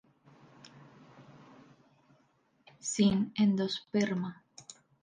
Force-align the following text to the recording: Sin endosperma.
Sin 2.79 3.31
endosperma. 3.35 4.31